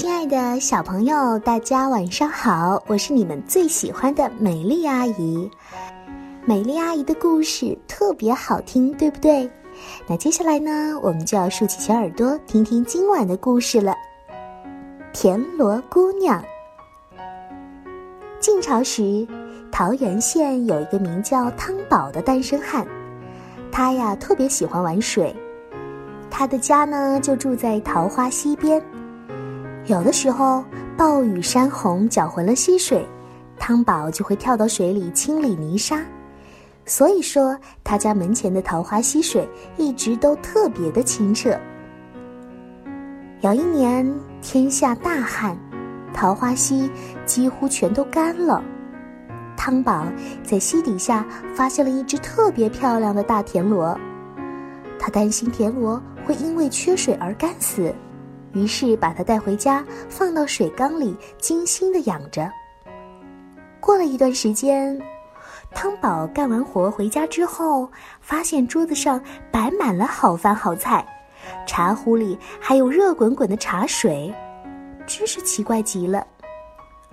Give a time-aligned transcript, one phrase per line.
[0.00, 2.82] 亲爱的小朋友，大家晚上好！
[2.86, 5.50] 我是你们最喜欢的美丽阿姨。
[6.46, 9.46] 美丽阿姨的故事特别好听，对不对？
[10.08, 13.94] 那接下来呢，我们就要竖起小耳朵，听听今晚的故事了。
[15.12, 16.42] 田螺姑娘。
[18.40, 19.28] 晋朝时，
[19.70, 22.86] 桃源县有一个名叫汤宝的单身汉，
[23.70, 25.36] 他呀特别喜欢玩水，
[26.30, 28.82] 他的家呢就住在桃花溪边。
[29.86, 30.64] 有的时候，
[30.96, 33.04] 暴雨山洪搅浑了溪水，
[33.58, 36.00] 汤宝就会跳到水里清理泥沙。
[36.84, 41.56] 所以说，他家门前的桃花溪水一直都特别的清澈。
[43.40, 44.06] 有一年
[44.42, 45.56] 天下大旱，
[46.12, 46.90] 桃花溪
[47.24, 48.62] 几乎全都干了。
[49.56, 50.06] 汤宝
[50.42, 53.98] 在溪底下发现了一只特别漂亮的大田螺，
[54.98, 57.94] 他担心田螺会因为缺水而干死。
[58.52, 62.50] 于是把它带回家，放到水缸里，精心的养着。
[63.78, 65.00] 过了一段时间，
[65.74, 71.06] 汤宝干完活回家之后，发现桌子上摆满了好饭好菜，
[71.66, 74.32] 茶壶里还有热滚滚的茶水，
[75.06, 76.26] 真是奇怪极了。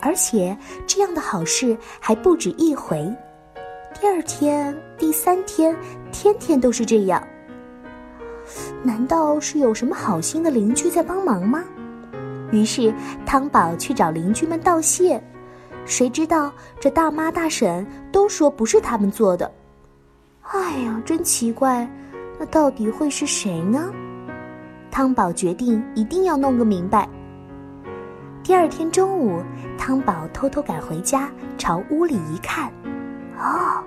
[0.00, 3.12] 而且这样的好事还不止一回，
[4.00, 5.76] 第二天、第三天，
[6.12, 7.22] 天天都是这样。
[8.82, 11.64] 难道是有什么好心的邻居在帮忙吗？
[12.52, 12.94] 于是
[13.26, 15.20] 汤宝去找邻居们道谢，
[15.84, 19.50] 谁知道这大妈大婶都说不是他们做的。
[20.42, 21.88] 哎呀，真奇怪，
[22.38, 23.90] 那到底会是谁呢？
[24.90, 27.08] 汤宝决定一定要弄个明白。
[28.42, 29.42] 第二天中午，
[29.78, 32.70] 汤宝偷偷赶回家，朝屋里一看。
[33.44, 33.84] 哦，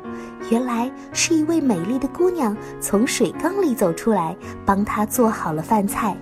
[0.52, 6.16] 原来是一位美丽的姑娘从水缸里走出来，帮他做好了饭菜。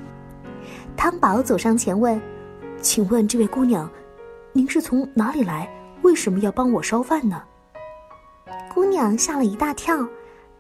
[0.96, 2.20] 汤宝走上前问
[2.82, 3.90] ：“请问这位姑娘，
[4.54, 5.70] 您是从哪里来？
[6.02, 7.44] 为什么要帮我烧饭呢？”
[8.74, 10.08] 姑娘吓了一大跳，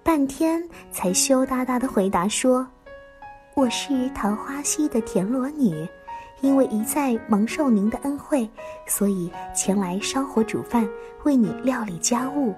[0.03, 0.61] 半天
[0.91, 2.67] 才羞答答的回答说
[3.55, 5.87] ：“我是桃花溪的田螺女。”
[6.45, 8.47] 因为一再蒙受您的恩惠，
[8.85, 10.87] 所以前来烧火煮饭，
[11.23, 12.53] 为你料理家务。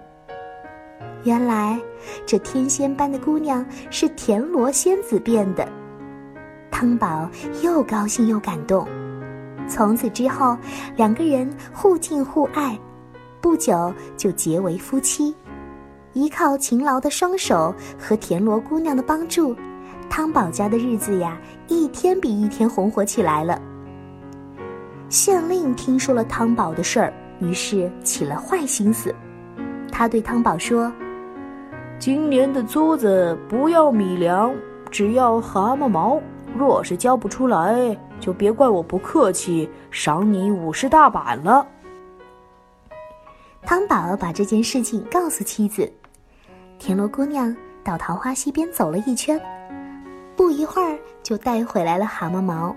[1.23, 1.79] 原来
[2.25, 5.65] 这天仙般的姑娘是田螺仙子变的。
[6.69, 7.29] 汤宝
[7.63, 8.85] 又高兴又感动，
[9.69, 10.57] 从此之后
[10.97, 12.77] 两个人互敬互爱，
[13.39, 15.33] 不久就结为夫妻。
[16.11, 19.55] 依靠勤劳的双手和田螺姑娘的帮助。
[20.09, 21.37] 汤宝家的日子呀，
[21.69, 23.61] 一天比一天红火起来了。
[25.09, 29.13] 县令听说了汤宝的事儿，于是起了坏心思。
[29.91, 30.91] 他对汤宝说
[31.97, 34.53] ：“今年的租子不要米粮，
[34.91, 36.21] 只要蛤蟆毛。
[36.57, 41.65] 若是交不出来，就别怪我不客气，赏你五十大板了。”
[43.63, 45.91] 汤宝把这件事情告诉妻子，
[46.79, 49.39] 田螺姑娘到桃花溪边走了一圈。
[50.35, 52.75] 不一会儿，就带回来了蛤蟆毛。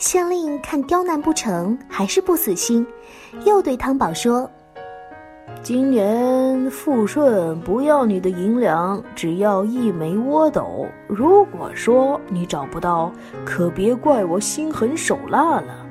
[0.00, 2.86] 县令看刁难不成，还是不死心，
[3.44, 4.50] 又对汤宝说
[5.62, 10.86] ：“今年富顺不要你的银两，只要一枚窝斗。
[11.06, 13.12] 如果说你找不到，
[13.44, 15.86] 可别怪我心狠手辣了。”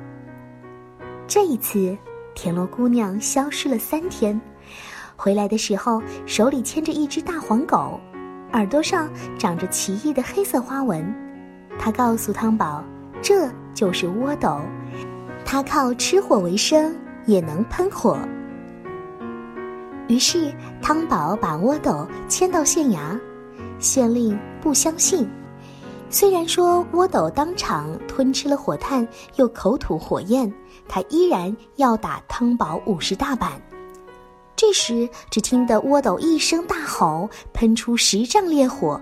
[1.28, 1.96] 这一次，
[2.34, 4.42] 田螺姑娘消失了三天，
[5.16, 8.00] 回来的时候手里牵着一只大黄狗。
[8.54, 11.06] 耳朵上长着奇异的黑色花纹，
[11.78, 12.84] 她告诉汤宝，
[13.22, 13.48] 这
[13.80, 14.60] 就是窝斗，
[15.46, 16.94] 他靠吃火为生，
[17.26, 18.20] 也能喷火。
[20.10, 23.18] 于是汤宝把窝斗牵到县衙，
[23.80, 25.26] 县令不相信，
[26.10, 29.08] 虽然说窝斗当场吞吃了火炭，
[29.38, 30.54] 又口吐火焰，
[30.90, 33.62] 他依然要打汤宝五十大板。
[34.58, 39.00] 这时，只听得窝斗一声大吼，喷出十丈烈火。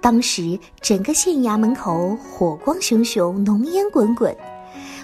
[0.00, 4.34] 当时，整个县衙门口火光熊熊，浓烟滚滚。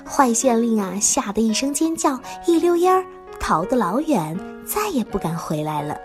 [0.04, 3.04] 坏县令啊，吓得一声尖叫，一溜烟儿
[3.38, 5.96] 逃得老远，再也不敢回来了。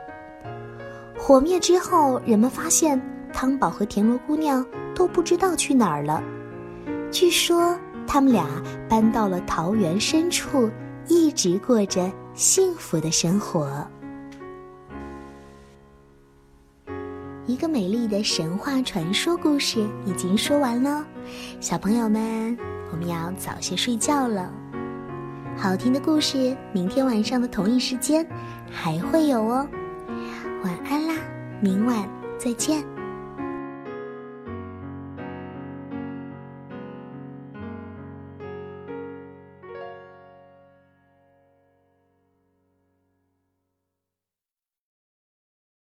[1.17, 3.01] 火灭之后，人们发现
[3.31, 6.21] 汤宝和田螺姑娘都不知道去哪儿了。
[7.11, 8.45] 据说，他们俩
[8.89, 10.69] 搬到了桃园深处，
[11.07, 12.11] 一直过着。
[12.33, 13.85] 幸福的生活。
[17.47, 21.03] 一个美丽的神话传说故事已经说完了，
[21.59, 22.55] 小朋友们，
[22.91, 24.51] 我们要早些睡觉了。
[25.57, 28.25] 好听的故事，明天晚上的同一时间
[28.69, 29.67] 还会有哦。
[30.63, 31.15] 晚安啦，
[31.59, 32.07] 明晚
[32.37, 33.00] 再见。